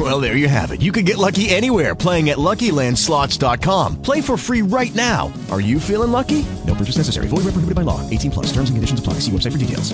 [0.00, 0.80] Well, there you have it.
[0.80, 4.00] You can get lucky anywhere playing at LuckyLandSlots.com.
[4.00, 5.30] Play for free right now.
[5.50, 6.46] Are you feeling lucky?
[6.66, 7.26] No purchase necessary.
[7.28, 8.08] Void where prohibited by law.
[8.08, 8.46] 18 plus.
[8.46, 9.14] Terms and conditions apply.
[9.14, 9.92] See website for details.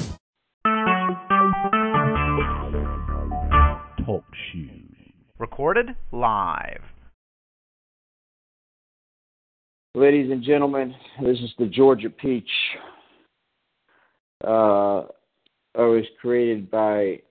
[4.07, 5.13] Talk shoes.
[5.39, 6.83] Recorded live.
[9.97, 12.51] Ladies and gentlemen, this is the Georgia Peach.
[14.45, 15.01] Uh,
[15.75, 17.23] I was created by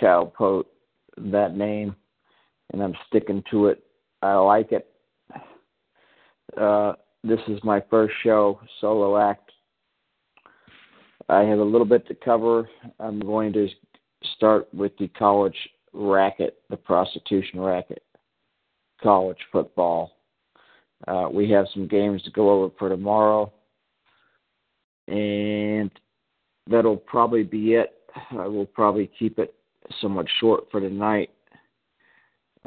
[0.00, 0.71] Cal Pote,
[1.16, 1.94] that name,
[2.72, 3.82] and I'm sticking to it.
[4.22, 4.88] I like it.
[6.60, 6.94] Uh,
[7.24, 9.50] this is my first show, solo act.
[11.28, 12.68] I have a little bit to cover.
[13.00, 13.68] I'm going to
[14.36, 15.56] start with the college
[15.92, 18.02] racket, the prostitution racket,
[19.02, 20.16] college football.
[21.08, 23.52] Uh, we have some games to go over for tomorrow,
[25.08, 25.90] and
[26.68, 27.94] that'll probably be it.
[28.30, 29.54] I will probably keep it
[30.00, 31.30] somewhat short for tonight.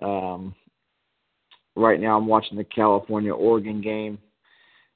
[0.02, 0.56] Um,
[1.76, 4.18] right now, I'm watching the California Oregon game.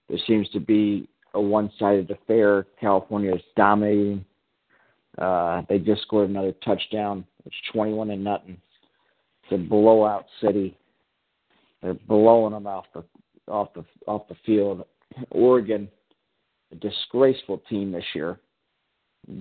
[0.07, 2.65] There seems to be a one sided affair.
[2.79, 4.25] California is dominating.
[5.17, 7.25] Uh, they just scored another touchdown.
[7.45, 8.57] It's 21 to nothing.
[9.43, 10.77] It's a blowout city.
[11.81, 13.03] They're blowing them off the
[13.47, 14.85] off the off the field.
[15.31, 15.89] Oregon,
[16.71, 18.39] a disgraceful team this year,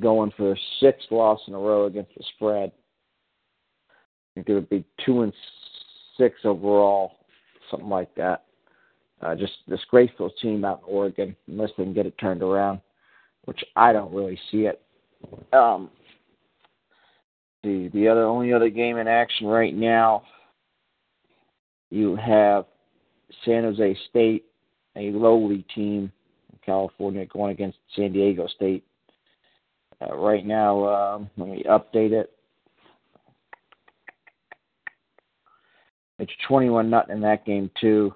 [0.01, 2.73] going for their sixth loss in a row against the spread.
[3.91, 3.95] I
[4.35, 5.33] think it would be two and
[6.17, 7.13] six overall,
[7.71, 8.45] something like that.
[9.21, 12.81] Uh, just disgraceful team out in Oregon, unless they can get it turned around,
[13.47, 14.81] which I don't really see it.
[15.53, 15.91] Um,
[17.65, 20.23] the the other only other game in action right now,
[21.91, 22.67] you have
[23.45, 24.45] San Jose State,
[24.95, 26.13] a lowly team
[26.53, 28.85] in California, going against San Diego State.
[30.01, 32.33] Uh, right now, um, let me update it.
[36.19, 38.15] It's 21 nothing in that game too.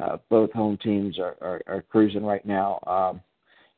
[0.00, 2.80] Uh, both home teams are, are, are cruising right now.
[2.86, 3.20] Um,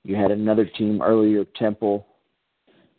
[0.04, 2.06] you had another team earlier, Temple.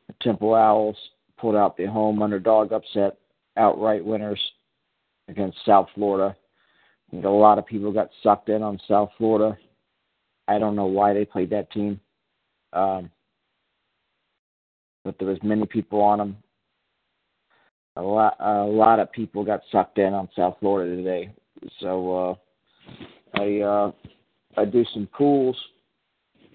[0.08, 0.98] The Temple Owls
[1.38, 3.18] pulled out the home underdog upset,
[3.58, 4.40] outright winners
[5.28, 6.36] against South Florida.
[6.36, 9.58] I think a lot of people got sucked in on South Florida.
[10.48, 12.00] I don't know why they played that team,
[12.74, 13.10] um,
[15.04, 16.38] but there was many people on them.
[17.96, 21.32] A lot, a lot of people got sucked in on South Florida today.
[21.80, 22.38] So
[23.38, 23.92] uh, I, uh,
[24.58, 25.56] I do some pools.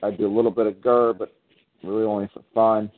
[0.03, 1.32] I do a little bit of GER, but
[1.84, 2.91] really only for fun.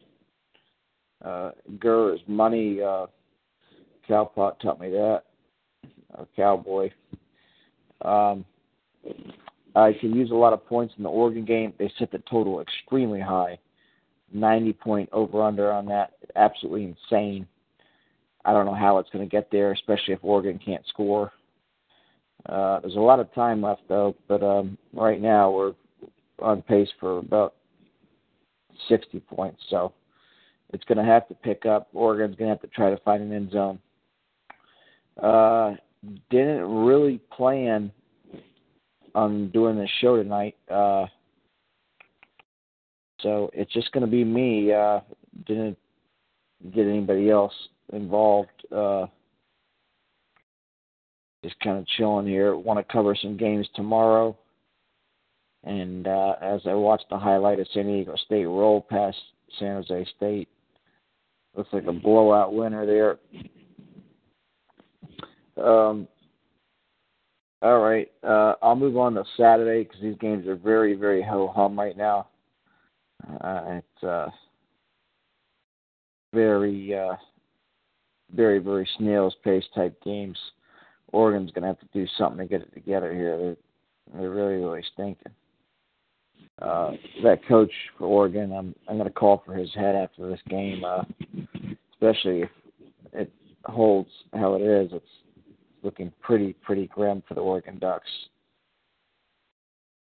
[1.25, 1.51] Uh,
[1.81, 2.81] GER is money.
[2.83, 3.07] Uh,
[4.09, 5.23] Cowpot taught me that.
[6.15, 6.91] A cowboy.
[8.03, 8.45] Um,
[9.77, 11.73] I could use a lot of points in the Oregon game.
[11.79, 13.59] They set the total extremely high,
[14.33, 16.13] 90 point over under on that.
[16.37, 17.47] Absolutely insane.
[18.45, 21.33] I don't know how it's going to get there, especially if Oregon can't score.
[22.47, 25.75] Uh, there's a lot of time left though, but um, right now we're
[26.41, 27.55] on pace for about
[28.89, 29.61] 60 points.
[29.69, 29.93] So
[30.73, 31.89] it's going to have to pick up.
[31.93, 33.79] Oregon's going to have to try to find an end zone.
[35.23, 35.75] Uh,
[36.31, 37.93] didn't really plan
[39.15, 40.57] on doing this show tonight.
[40.71, 41.07] Uh,
[43.23, 44.73] so it's just going to be me.
[44.73, 45.01] Uh,
[45.47, 45.79] didn't
[46.75, 47.55] get anybody else
[47.93, 48.51] involved.
[48.75, 49.07] Uh,
[51.43, 52.57] just kind of chilling here.
[52.57, 54.37] Want to cover some games tomorrow.
[55.65, 59.17] And uh, as I watch the highlight of San Diego State roll past
[59.59, 60.49] San Jose State,
[61.55, 63.19] looks like a blowout winner there.
[65.63, 66.09] Um,
[67.63, 71.53] all right, uh, I'll move on to Saturday because these games are very, very ho
[71.55, 72.29] hum right now.
[73.41, 74.29] Uh, it's uh,
[76.33, 77.17] very, uh,
[78.35, 80.39] very, very snail's pace type games.
[81.13, 83.37] Oregon's going to have to do something to get it together here.
[83.37, 83.57] They're,
[84.21, 85.33] they're really, really stinking.
[86.63, 86.93] Uh,
[87.23, 90.85] that coach for Oregon, I'm I'm going to call for his head after this game,
[90.85, 91.05] uh,
[91.93, 92.51] especially if
[93.15, 93.33] it
[93.65, 94.91] holds how it is.
[94.93, 95.05] It's
[95.83, 98.11] looking pretty pretty grim for the Oregon Ducks.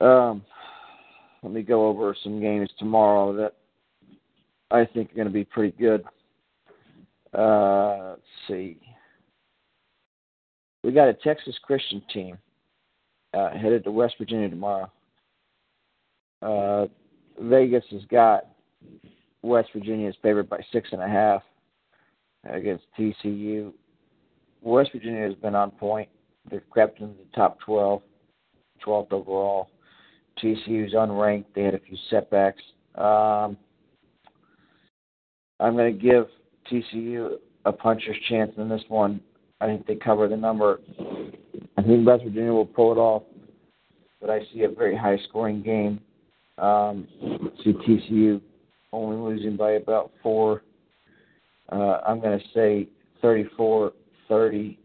[0.01, 0.44] Um,
[1.43, 3.53] let me go over some games tomorrow that
[4.69, 6.03] I think are going to be pretty good.
[7.33, 8.77] Uh, let's see.
[10.83, 12.38] We got a Texas Christian team
[13.33, 14.91] uh, headed to West Virginia tomorrow.
[16.41, 16.88] Uh,
[17.39, 18.47] Vegas has got
[19.41, 21.41] West Virginia is favored by six and a half
[22.49, 23.73] against TCU.
[24.61, 26.09] West Virginia has been on point.
[26.49, 28.01] They've crept into the top 12,
[28.85, 29.69] 12th overall.
[30.41, 31.45] TCU's unranked.
[31.55, 32.61] They had a few setbacks.
[32.95, 33.57] Um,
[35.59, 36.27] I'm going to give
[36.71, 37.35] TCU
[37.65, 39.21] a puncher's chance in this one.
[39.59, 40.79] I think they cover the number.
[41.77, 43.23] I think West Virginia will pull it off,
[44.19, 45.99] but I see a very high scoring game.
[46.57, 47.07] Um,
[47.63, 48.41] see TCU
[48.91, 50.63] only losing by about four.
[51.71, 52.89] Uh, I'm going to say
[53.21, 53.93] 34
[54.27, 54.79] 30.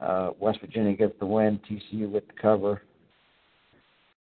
[0.00, 2.82] Uh, West Virginia gets the win, TCU with the cover.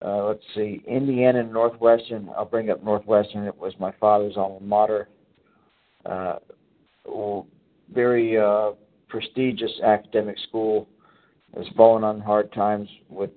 [0.04, 2.28] Uh, let's see, Indiana and Northwestern.
[2.36, 3.44] I'll bring up Northwestern.
[3.44, 5.08] It was my father's alma mater.
[6.04, 6.38] Uh,
[7.92, 8.72] very uh,
[9.08, 10.88] prestigious academic school.
[11.56, 13.30] Has fallen on hard times with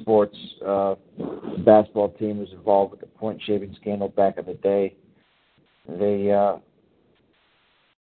[0.00, 0.36] sports.
[0.64, 4.96] Uh, the basketball team was involved with the point shaving scandal back in the day.
[5.86, 6.56] They uh,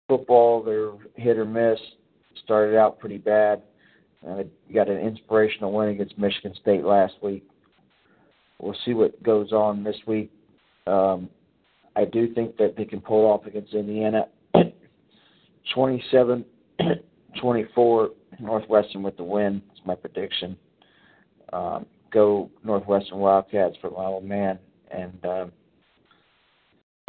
[0.07, 1.79] football, they're hit or miss.
[2.43, 3.61] Started out pretty bad.
[4.27, 4.43] Uh,
[4.73, 7.47] got an inspirational win against Michigan State last week.
[8.63, 10.31] We'll see what goes on this week.
[10.87, 11.29] Um,
[11.97, 14.27] I do think that they can pull off against Indiana.
[15.75, 16.45] 27
[17.41, 19.61] 24 Northwestern with the win.
[19.67, 20.55] That's my prediction.
[21.51, 24.59] Um, go Northwestern Wildcats for my old man.
[24.89, 25.51] And um,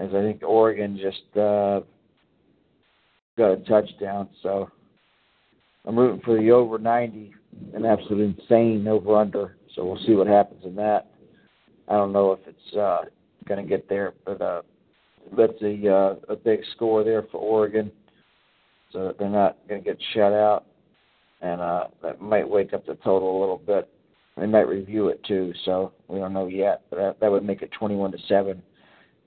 [0.00, 1.82] as I think Oregon just uh,
[3.38, 4.68] got a touchdown, so
[5.84, 7.32] I'm rooting for the over 90,
[7.74, 9.56] an absolute insane over under.
[9.76, 11.10] So we'll see what happens in that.
[11.88, 13.02] I don't know if it's uh,
[13.46, 14.62] going to get there, but uh,
[15.36, 17.90] that's a uh, a big score there for Oregon.
[18.92, 20.64] So they're not going to get shut out,
[21.40, 23.88] and uh, that might wake up the total a little bit.
[24.36, 26.82] They might review it too, so we don't know yet.
[26.90, 28.62] But that, that would make it 21 to seven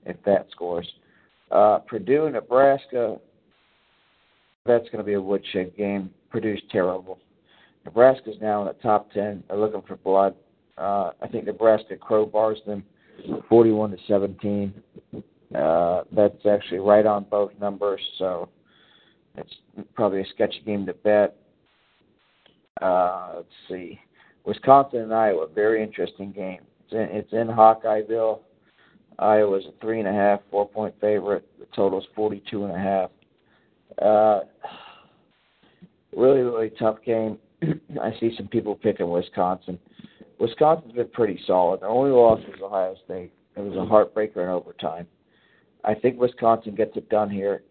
[0.04, 0.88] if that scores.
[1.50, 3.16] Uh, Purdue, Nebraska.
[4.66, 6.10] That's going to be a woodshed game.
[6.30, 7.18] Purdue's terrible.
[7.86, 9.44] Nebraska's now in the top 10.
[9.48, 10.34] They're looking for blood.
[10.78, 12.84] Uh, I think Nebraska crowbars them
[13.48, 14.72] 41 to 17.
[15.54, 18.48] Uh, that's actually right on both numbers, so
[19.36, 19.54] it's
[19.94, 21.36] probably a sketchy game to bet.
[22.80, 23.98] Uh, let's see.
[24.44, 26.60] Wisconsin and Iowa, very interesting game.
[26.84, 28.40] It's in, it's in Hawkeyeville.
[29.18, 31.44] Iowa's a three and a half, four point favorite.
[31.58, 33.10] The total's forty two and a half.
[34.00, 34.40] Uh,
[36.16, 37.38] really, really tough game.
[38.00, 39.78] I see some people picking Wisconsin.
[40.40, 41.80] Wisconsin's been pretty solid.
[41.80, 43.32] Their only loss was Ohio State.
[43.56, 45.06] It was a heartbreaker in overtime.
[45.84, 47.62] I think Wisconsin gets it done here.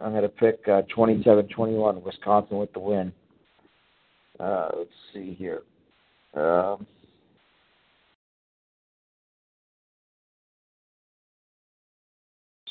[0.00, 3.12] I'm going to pick uh, 27-21 Wisconsin with the win.
[4.38, 5.62] Uh, let's see here.
[6.34, 6.86] Um,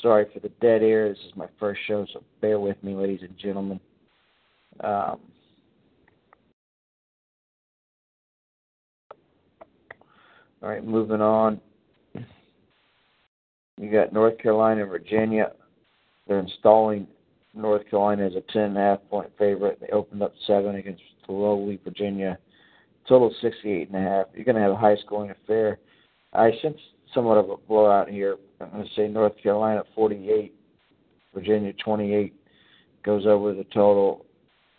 [0.00, 1.08] sorry for the dead air.
[1.08, 3.80] This is my first show, so bear with me, ladies and gentlemen.
[4.80, 5.20] Um,
[10.62, 11.60] all right, moving on.
[13.76, 15.52] You got North Carolina and Virginia.
[16.26, 17.06] They're installing
[17.54, 19.78] North Carolina as a ten and a half point favorite.
[19.80, 22.38] They opened up seven against lowly Virginia.
[23.08, 24.26] Total sixty eight and a half.
[24.34, 25.78] You're going to have a high scoring affair.
[26.32, 26.78] I sense
[27.14, 28.36] somewhat of a blowout here.
[28.60, 30.54] I'm going to say North Carolina 48,
[31.32, 32.34] Virginia 28
[33.04, 34.26] goes over the total.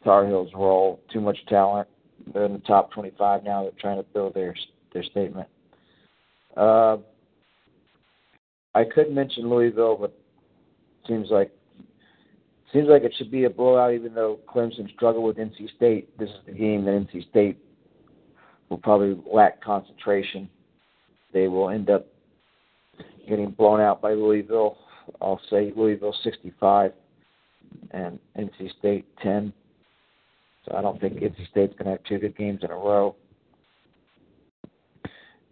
[0.03, 1.01] Tar Heels roll.
[1.12, 1.88] Too much talent.
[2.33, 3.63] They're in the top 25 now.
[3.63, 4.55] They're trying to build their
[4.93, 5.48] their statement.
[6.55, 6.97] Uh,
[8.75, 10.17] I could mention Louisville, but
[11.07, 11.51] seems like
[12.71, 13.93] seems like it should be a blowout.
[13.93, 17.57] Even though Clemson struggled with NC State, this is the game that NC State
[18.69, 20.49] will probably lack concentration.
[21.33, 22.07] They will end up
[23.27, 24.77] getting blown out by Louisville.
[25.21, 26.93] I'll say Louisville 65
[27.91, 29.53] and NC State 10.
[30.65, 33.15] So I don't think NC State's going to have two good games in a row.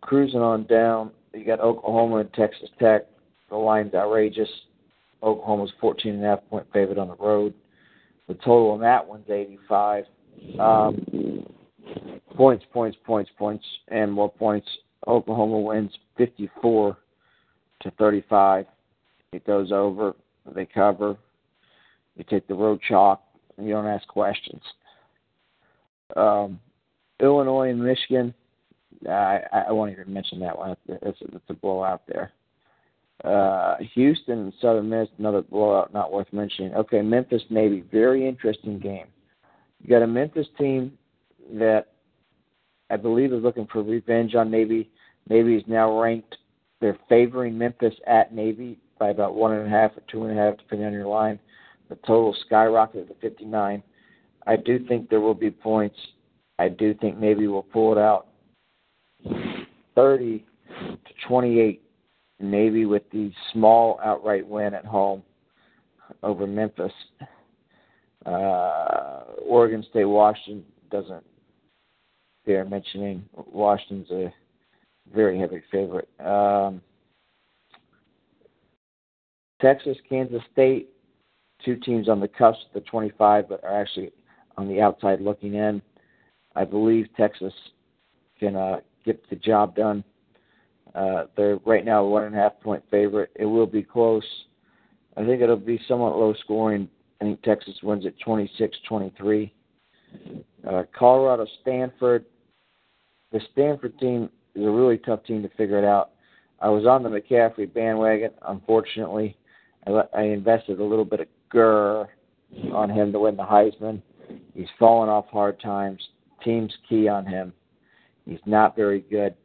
[0.07, 3.07] Cruising on down, you got Oklahoma and Texas Tech.
[3.49, 4.47] The line's outrageous.
[5.21, 7.53] Oklahoma's 14 and a half point favorite on the road.
[8.29, 10.05] The total on that one's 85.
[10.61, 11.45] Um,
[12.37, 14.69] points, points, points, points, and more points.
[15.05, 16.97] Oklahoma wins 54
[17.81, 18.65] to 35.
[19.33, 20.15] It goes over.
[20.55, 21.17] They cover.
[22.15, 23.21] You take the road chalk.
[23.57, 24.61] And you don't ask questions.
[26.15, 26.61] Um,
[27.19, 28.33] Illinois and Michigan.
[29.07, 30.75] I, I won't even mention that one.
[30.87, 32.31] It's, it's a blowout there.
[33.23, 36.73] Uh, Houston Southern Miss, another blowout, not worth mentioning.
[36.75, 39.07] Okay, Memphis Navy, very interesting game.
[39.81, 40.97] You got a Memphis team
[41.53, 41.87] that
[42.89, 44.89] I believe is looking for revenge on Navy.
[45.29, 46.37] Navy is now ranked.
[46.79, 48.77] They're favoring Memphis at Navy.
[48.99, 51.39] by about one and a half or two and a half, depending on your line.
[51.89, 53.81] The total skyrocketed to 59.
[54.45, 55.97] I do think there will be points.
[56.59, 58.26] I do think maybe we'll pull it out
[59.95, 60.45] 30
[60.79, 61.81] to 28,
[62.39, 65.23] maybe with the small outright win at home
[66.23, 66.91] over Memphis.
[68.25, 71.23] Uh, Oregon State, Washington doesn't
[72.45, 73.23] bear mentioning.
[73.33, 74.33] Washington's a
[75.13, 76.09] very heavy favorite.
[76.19, 76.81] Um,
[79.61, 80.89] Texas, Kansas State,
[81.63, 84.11] two teams on the cusp of the 25, but are actually
[84.57, 85.81] on the outside looking in.
[86.55, 87.53] I believe Texas
[88.39, 90.03] can uh, get the job done.
[90.93, 93.31] Uh, they're right now a one and a half point favorite.
[93.35, 94.25] It will be close.
[95.15, 96.87] I think it'll be somewhat low scoring.
[97.19, 99.51] I think Texas wins at 26-23.
[100.67, 102.25] Uh, Colorado, Stanford.
[103.31, 106.11] The Stanford team is a really tough team to figure it out.
[106.59, 108.31] I was on the McCaffrey bandwagon.
[108.47, 109.35] Unfortunately,
[109.85, 112.07] I, I invested a little bit of grr
[112.73, 114.01] on him to win the Heisman.
[114.53, 116.01] He's fallen off hard times.
[116.43, 117.53] Team's key on him.
[118.27, 119.35] He's not very good.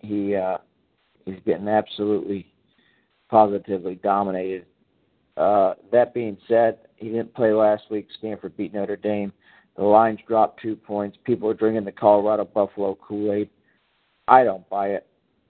[0.00, 0.58] He uh,
[1.24, 2.46] he's getting absolutely,
[3.30, 4.66] positively dominated.
[5.36, 8.08] Uh, that being said, he didn't play last week.
[8.18, 9.32] Stanford beat Notre Dame.
[9.76, 11.16] The lines dropped two points.
[11.24, 13.48] People are drinking the Colorado Buffalo Kool Aid.
[14.26, 15.06] I don't buy it.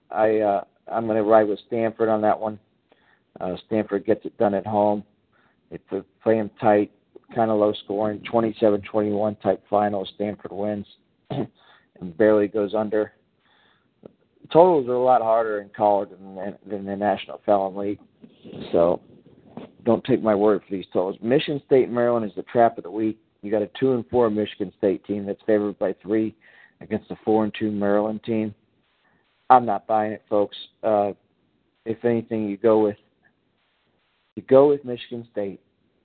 [0.09, 2.59] I uh, I'm going to ride with Stanford on that one.
[3.41, 5.03] Uh, Stanford gets it done at home.
[5.71, 6.91] It's a play them tight,
[7.35, 10.07] kind of low scoring, 27-21 type final.
[10.15, 10.87] Stanford wins
[12.01, 13.13] and barely goes under.
[14.51, 17.99] Totals are a lot harder in college than, than the National Felon League,
[18.71, 18.99] so
[19.85, 21.17] don't take my word for these totals.
[21.21, 23.19] Michigan State Maryland is the trap of the week.
[23.41, 26.35] You got a two and four Michigan State team that's favored by three
[26.81, 28.53] against a four and two Maryland team.
[29.49, 30.57] I'm not buying it, folks.
[30.83, 31.11] Uh,
[31.85, 32.97] if anything, you go with
[34.35, 35.59] you go with Michigan State.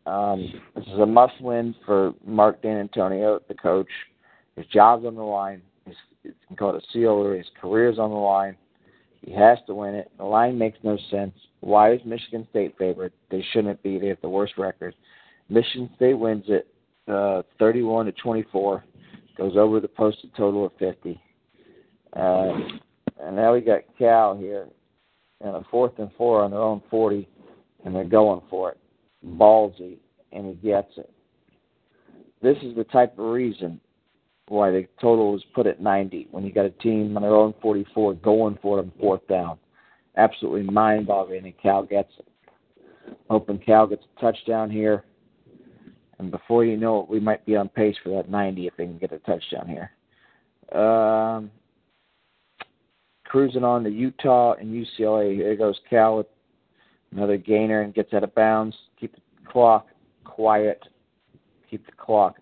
[0.07, 3.89] Um, this is a must-win for Mark Dantonio, the coach.
[4.57, 5.63] His job's on the line.
[6.25, 7.31] It's called a seal.
[7.31, 8.57] His career's on the line.
[9.25, 10.11] He has to win it.
[10.19, 11.35] The line makes no sense.
[11.61, 13.13] Why is Michigan State favored?
[13.31, 13.99] They shouldn't be.
[13.99, 14.95] They have the worst record.
[15.49, 16.69] Michigan State wins it,
[17.09, 18.85] uh, 31 to 24.
[19.37, 21.21] Goes over the posted total of 50.
[22.15, 22.53] Uh,
[23.21, 24.69] and now we got Cal here,
[25.41, 27.29] and a fourth and four on their own 40,
[27.85, 28.79] and they're going for it.
[29.27, 29.97] Ballsy,
[30.33, 31.11] and he gets it.
[32.43, 33.81] This is the type of reason
[34.49, 37.55] why the total was put at 90 when you got a team on their own
[37.63, 39.59] 44 going for it on fourth down.
[40.17, 42.29] Absolutely mind boggling, and Cal gets it.
[43.29, 45.05] Hoping Cal gets a touchdown here.
[46.19, 48.85] And before you know it, we might be on pace for that 90 if they
[48.85, 49.91] can get a touchdown here.
[50.79, 51.51] Um,
[53.25, 55.35] cruising on to Utah and UCLA.
[55.35, 56.27] Here goes Cal with
[57.11, 58.77] another gainer and gets out of bounds.
[59.01, 59.21] Keep the
[59.51, 59.89] clock
[60.23, 60.83] quiet.
[61.69, 62.37] Keep the clock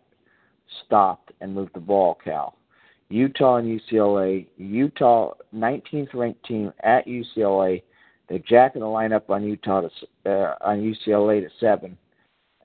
[0.85, 2.57] stopped and moved the ball, Cal.
[3.09, 4.47] Utah and UCLA.
[4.57, 7.83] Utah, 19th ranked team at UCLA.
[8.29, 9.91] They're jacking the lineup on Utah to
[10.25, 11.99] uh, on UCLA to seven.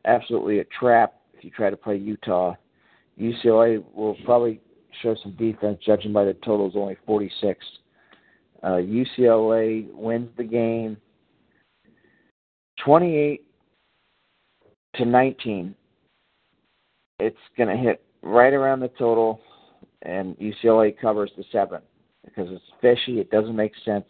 [0.05, 2.55] Absolutely a trap if you try to play Utah.
[3.19, 4.61] UCLA will probably
[5.01, 7.65] show some defense, judging by the totals only 46.
[8.63, 10.97] Uh, UCLA wins the game
[12.83, 13.45] 28
[14.95, 15.75] to 19
[17.19, 19.41] it's going to hit right around the total,
[20.03, 21.81] and UCLA covers the seven
[22.23, 23.19] because it's fishy.
[23.19, 24.05] It doesn't make sense.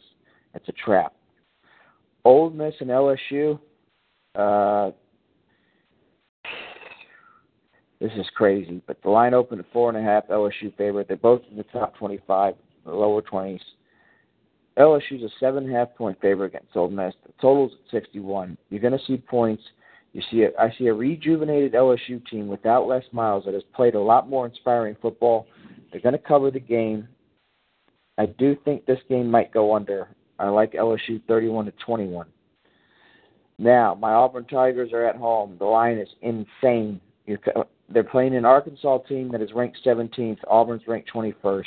[0.54, 1.14] It's a trap.
[2.26, 3.60] Ole Miss and LSU.
[4.36, 4.92] Uh,
[8.00, 10.28] this is crazy, but the line opened at four and a half.
[10.28, 11.08] LSU favorite.
[11.08, 13.62] They're both in the top twenty-five, the lower twenties.
[14.78, 17.14] LSU's a seven and a half point favorite against Ole Miss.
[17.26, 18.58] The total's at sixty-one.
[18.70, 19.64] You're going to see points.
[20.18, 24.02] You see, I see a rejuvenated LSU team without Les Miles that has played a
[24.02, 25.46] lot more inspiring football.
[25.92, 27.08] They're going to cover the game.
[28.18, 30.08] I do think this game might go under.
[30.40, 32.26] I like LSU 31 to 21.
[33.60, 35.56] Now, my Auburn Tigers are at home.
[35.60, 37.00] The line is insane.
[37.28, 37.38] You're,
[37.88, 40.40] they're playing an Arkansas team that is ranked 17th.
[40.48, 41.66] Auburn's ranked 21st.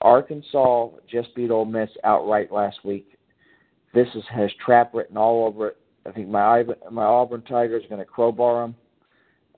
[0.00, 3.16] Arkansas just beat Ole Miss outright last week.
[3.94, 5.76] This is, has trap written all over it.
[6.06, 8.74] I think my my Auburn Tigers are going to crowbar them.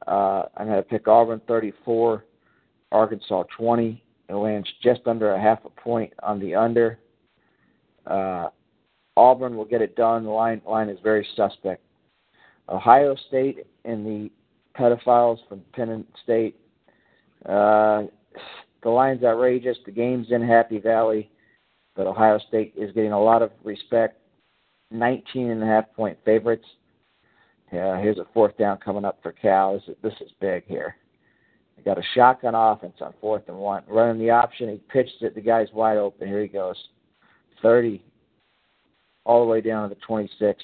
[0.06, 2.24] Uh, I'm going to pick Auburn 34,
[2.92, 4.02] Arkansas 20.
[4.28, 6.98] It lands just under a half a point on the under.
[8.06, 8.48] Uh,
[9.16, 10.24] Auburn will get it done.
[10.24, 11.82] The line line is very suspect.
[12.68, 14.30] Ohio State and the
[14.78, 16.56] pedophiles from Penn State.
[17.46, 18.04] Uh,
[18.82, 19.76] the line's outrageous.
[19.86, 21.30] The game's in Happy Valley,
[21.94, 24.18] but Ohio State is getting a lot of respect
[24.90, 26.66] 19 and a half point favorites.
[27.72, 29.74] Yeah, here's a fourth down coming up for Cal.
[29.74, 30.96] This is, this is big here.
[31.76, 33.82] They got a shotgun offense on fourth and one.
[33.88, 35.34] Running the option, he pitched it.
[35.34, 36.28] The guy's wide open.
[36.28, 36.76] Here he goes.
[37.62, 38.02] 30
[39.24, 40.62] all the way down to the 26.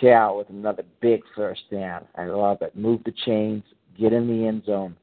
[0.00, 2.04] Cal with another big first down.
[2.16, 2.76] I love it.
[2.76, 3.62] Move the chains,
[3.98, 4.96] get in the end zone.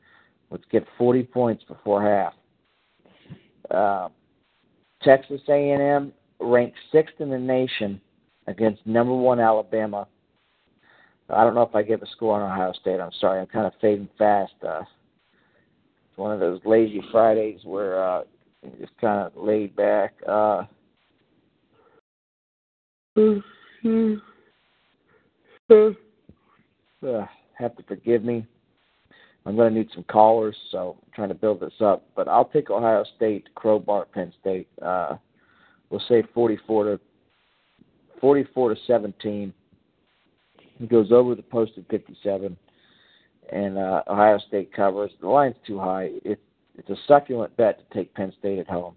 [0.52, 2.34] Let's get 40 points before half.
[3.72, 4.10] Uh,
[5.02, 8.00] Texas A&M ranked sixth in the nation
[8.48, 10.08] against number one Alabama.
[11.30, 13.00] I don't know if I give a score on Ohio State.
[13.00, 13.40] I'm sorry.
[13.40, 14.54] I'm kind of fading fast.
[14.62, 14.82] Uh,
[16.10, 18.24] it's one of those lazy Fridays where uh,
[18.62, 20.16] you're just kind of laid back.
[20.28, 20.64] Uh,
[27.02, 27.26] uh,
[27.58, 28.46] have to forgive me.
[29.46, 32.06] I'm going to need some callers, so I'm trying to build this up.
[32.16, 34.68] But I'll take Ohio State, crowbar Penn State.
[34.82, 35.16] Uh,
[35.90, 37.00] we'll say 44 to
[38.24, 39.54] 44 to 17.
[40.80, 42.56] He goes over the posted 57,
[43.52, 45.12] and uh, Ohio State covers.
[45.20, 46.10] The line's too high.
[46.24, 46.40] It,
[46.78, 48.96] it's a succulent bet to take Penn State at home.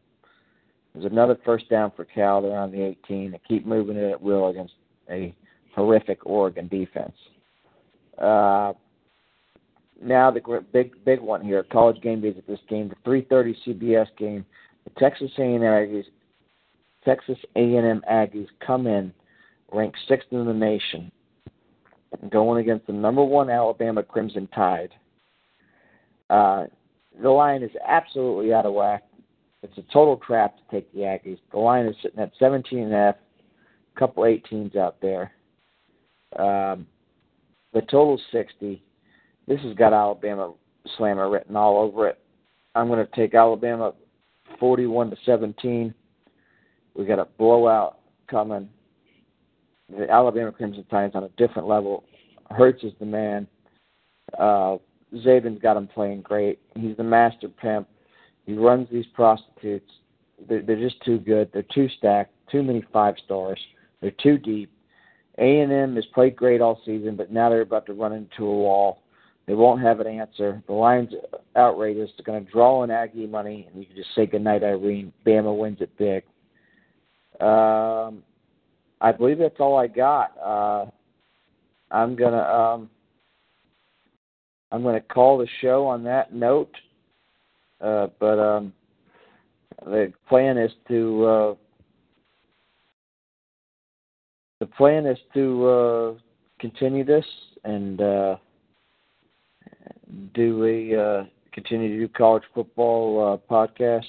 [0.95, 2.40] There's another first down for Cal.
[2.40, 3.33] They're on the 18.
[3.33, 4.75] They keep moving it at will against
[5.11, 5.35] a
[5.75, 7.16] horrific Oregon defense.
[8.18, 8.75] Uh,
[10.00, 14.06] now the big big one here, college game days at this game, the 3:30 CBS
[14.16, 14.47] game,
[14.85, 16.04] the Texas A&M Aggies,
[17.07, 19.13] Texas A&M Aggies come in
[19.73, 21.11] ranked sixth in the nation,
[22.31, 24.93] going against the number one Alabama Crimson Tide.
[26.29, 26.65] Uh,
[27.23, 29.05] the line is absolutely out of whack.
[29.63, 31.39] It's a total trap to take the Aggies.
[31.53, 33.15] The line is sitting at 17 and a half.
[33.95, 35.33] A couple 18s out there.
[36.39, 36.87] Um,
[37.73, 38.83] the total's 60.
[39.49, 40.53] This has got Alabama
[40.97, 42.19] slammer written all over it.
[42.75, 43.95] I'm going to take Alabama
[44.61, 45.95] 41 to 17.
[46.97, 47.99] We got a blowout
[48.29, 48.69] coming.
[49.88, 52.05] The Alabama Crimson Tide's on a different level.
[52.50, 53.47] Hurts is the man.
[54.38, 54.76] Uh,
[55.15, 56.59] Saban's got him playing great.
[56.75, 57.88] He's the master pimp.
[58.47, 59.90] He runs these prostitutes.
[60.49, 61.51] They're, they're just too good.
[61.53, 62.33] They're too stacked.
[62.51, 63.61] Too many five stars.
[64.01, 64.73] They're too deep.
[65.38, 68.44] A and M has played great all season, but now they're about to run into
[68.44, 69.03] a wall.
[69.47, 70.62] They won't have an answer.
[70.66, 71.12] The line's
[71.57, 72.11] outrageous.
[72.16, 75.12] They're going to draw in Aggie money, and you can just say goodnight, Irene.
[75.25, 76.25] Bama wins it big.
[77.40, 78.22] Um,
[79.01, 80.37] I believe that's all I got.
[80.42, 80.87] Uh,
[81.90, 82.90] I'm gonna um,
[84.72, 86.75] I'm gonna call the show on that note.
[87.81, 88.72] Uh, but um,
[89.85, 91.55] the plan is to uh,
[94.61, 96.14] the plan is to uh,
[96.59, 97.27] continue this
[97.64, 98.37] and uh,
[100.35, 104.05] do a uh, continue to do college football uh, podcast.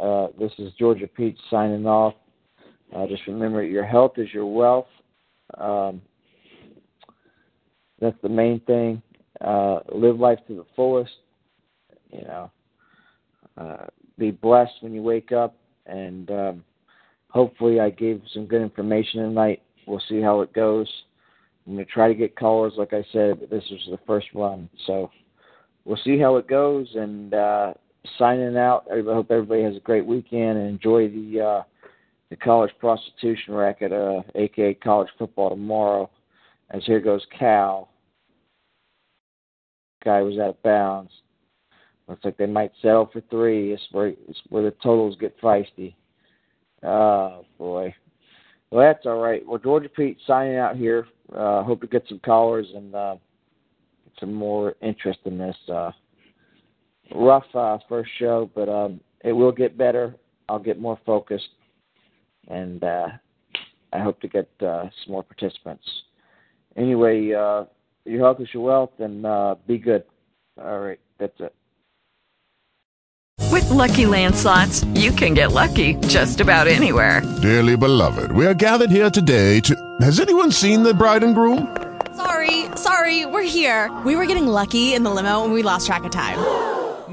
[0.00, 2.14] Uh, this is Georgia Pete signing off.
[2.94, 4.86] Uh, just remember, your health is your wealth.
[5.58, 6.00] Um,
[8.00, 9.02] that's the main thing.
[9.40, 11.12] Uh, live life to the fullest.
[12.10, 12.50] You know,
[13.58, 13.86] uh,
[14.18, 16.64] be blessed when you wake up, and um,
[17.28, 19.62] hopefully, I gave some good information tonight.
[19.86, 20.88] We'll see how it goes.
[21.66, 24.68] I'm to try to get callers, like I said, but this was the first one,
[24.86, 25.10] so
[25.84, 26.88] we'll see how it goes.
[26.94, 27.74] And uh,
[28.18, 28.86] signing out.
[28.92, 31.62] I hope everybody has a great weekend and enjoy the uh,
[32.30, 36.10] the college prostitution racket, uh, aka college football tomorrow.
[36.70, 37.90] As here goes Cal.
[40.04, 41.10] Guy was out of bounds.
[42.08, 43.72] Looks like they might settle for three.
[43.72, 45.94] It's where it's where the totals get feisty.
[46.82, 47.94] Oh boy.
[48.70, 49.46] Well, that's all right.
[49.46, 51.06] Well, Georgia Pete signing out here.
[51.34, 53.16] Uh, hope to get some callers and uh,
[54.18, 55.56] some more interest in this.
[55.72, 55.92] Uh,
[57.14, 60.14] rough uh, first show, but um, it will get better.
[60.48, 61.48] I'll get more focused,
[62.48, 63.08] and uh,
[63.92, 65.84] I hope to get uh, some more participants.
[66.76, 67.64] Anyway, uh,
[68.04, 70.04] your health is your wealth, and uh, be good.
[70.60, 71.54] All right, that's it.
[73.50, 77.22] With Lucky Land slots, you can get lucky just about anywhere.
[77.40, 79.96] Dearly beloved, we are gathered here today to.
[80.00, 81.76] Has anyone seen the bride and groom?
[82.16, 83.96] Sorry, sorry, we're here.
[84.04, 86.73] We were getting lucky in the limo, and we lost track of time.